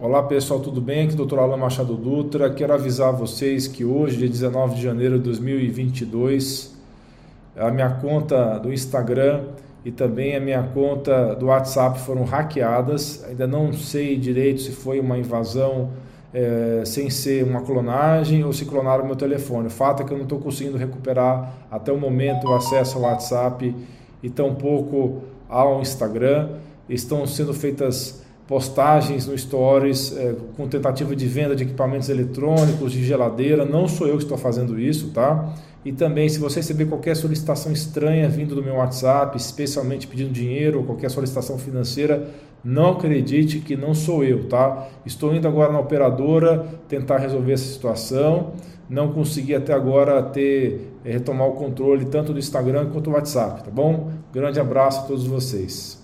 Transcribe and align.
Olá 0.00 0.22
pessoal, 0.22 0.58
tudo 0.58 0.80
bem? 0.80 1.06
Aqui 1.06 1.16
é 1.16 1.22
o 1.22 1.26
Dr. 1.26 1.38
Alan 1.38 1.56
Machado 1.56 1.94
Dutra. 1.94 2.50
Quero 2.50 2.72
avisar 2.72 3.12
vocês 3.12 3.68
que 3.68 3.84
hoje, 3.84 4.16
dia 4.16 4.28
19 4.28 4.74
de 4.74 4.82
janeiro 4.82 5.18
de 5.18 5.24
2022, 5.24 6.74
a 7.56 7.70
minha 7.70 7.90
conta 7.90 8.58
do 8.58 8.72
Instagram 8.72 9.44
e 9.84 9.92
também 9.92 10.34
a 10.34 10.40
minha 10.40 10.62
conta 10.62 11.36
do 11.36 11.46
WhatsApp 11.46 12.00
foram 12.00 12.24
hackeadas. 12.24 13.22
Ainda 13.28 13.46
não 13.46 13.72
sei 13.72 14.16
direito 14.16 14.62
se 14.62 14.72
foi 14.72 14.98
uma 14.98 15.16
invasão 15.16 15.90
é, 16.34 16.82
sem 16.84 17.08
ser 17.08 17.44
uma 17.44 17.60
clonagem 17.60 18.42
ou 18.44 18.52
se 18.52 18.64
clonaram 18.64 19.04
meu 19.04 19.14
telefone. 19.14 19.68
O 19.68 19.70
fato 19.70 20.02
é 20.02 20.06
que 20.06 20.12
eu 20.12 20.16
não 20.16 20.24
estou 20.24 20.40
conseguindo 20.40 20.76
recuperar 20.76 21.52
até 21.70 21.92
o 21.92 21.98
momento 21.98 22.48
o 22.48 22.54
acesso 22.54 22.96
ao 22.96 23.04
WhatsApp 23.04 23.72
e 24.20 24.30
tampouco 24.30 25.22
ao 25.48 25.80
Instagram. 25.80 26.48
Estão 26.88 27.24
sendo 27.26 27.54
feitas 27.54 28.22
postagens 28.52 29.26
no 29.26 29.38
Stories 29.38 30.14
é, 30.14 30.34
com 30.58 30.68
tentativa 30.68 31.16
de 31.16 31.26
venda 31.26 31.56
de 31.56 31.62
equipamentos 31.62 32.10
eletrônicos, 32.10 32.92
de 32.92 33.02
geladeira. 33.02 33.64
Não 33.64 33.88
sou 33.88 34.06
eu 34.06 34.18
que 34.18 34.24
estou 34.24 34.36
fazendo 34.36 34.78
isso, 34.78 35.08
tá? 35.08 35.54
E 35.82 35.90
também, 35.90 36.28
se 36.28 36.38
você 36.38 36.60
receber 36.60 36.84
qualquer 36.84 37.16
solicitação 37.16 37.72
estranha 37.72 38.28
vindo 38.28 38.54
do 38.54 38.62
meu 38.62 38.74
WhatsApp, 38.74 39.34
especialmente 39.38 40.06
pedindo 40.06 40.30
dinheiro 40.30 40.80
ou 40.80 40.84
qualquer 40.84 41.10
solicitação 41.10 41.56
financeira, 41.56 42.28
não 42.62 42.90
acredite 42.90 43.58
que 43.58 43.74
não 43.74 43.94
sou 43.94 44.22
eu, 44.22 44.46
tá? 44.50 44.86
Estou 45.06 45.34
indo 45.34 45.48
agora 45.48 45.72
na 45.72 45.80
operadora 45.80 46.66
tentar 46.86 47.16
resolver 47.16 47.54
essa 47.54 47.72
situação. 47.72 48.52
Não 48.86 49.14
consegui 49.14 49.54
até 49.54 49.72
agora 49.72 50.22
ter 50.22 50.92
é, 51.06 51.12
retomar 51.12 51.48
o 51.48 51.52
controle 51.52 52.04
tanto 52.04 52.34
do 52.34 52.38
Instagram 52.38 52.90
quanto 52.90 53.04
do 53.04 53.12
WhatsApp, 53.12 53.64
tá 53.64 53.70
bom? 53.70 54.10
Grande 54.30 54.60
abraço 54.60 55.00
a 55.00 55.02
todos 55.04 55.26
vocês. 55.26 56.01